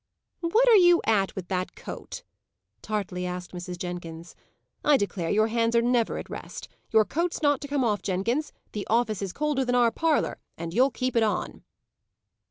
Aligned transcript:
"What 0.39 0.67
are 0.67 0.75
you 0.77 0.99
at 1.05 1.35
with 1.35 1.47
that 1.49 1.75
coat?" 1.75 2.23
tartly 2.81 3.27
asked 3.27 3.51
Mrs. 3.51 3.77
Jenkins. 3.77 4.33
"I 4.83 4.97
declare 4.97 5.29
your 5.29 5.45
hands 5.49 5.75
are 5.75 5.81
never 5.83 6.17
at 6.17 6.27
rest. 6.27 6.67
Your 6.89 7.05
coat's 7.05 7.43
not 7.43 7.61
to 7.61 7.67
come 7.67 7.83
off, 7.83 8.01
Jenkins. 8.01 8.51
The 8.71 8.87
office 8.89 9.21
is 9.21 9.31
colder 9.31 9.63
than 9.63 9.75
our 9.75 9.91
parlour, 9.91 10.39
and 10.57 10.73
you'll 10.73 10.89
keep 10.89 11.15
it 11.15 11.21
on." 11.21 11.63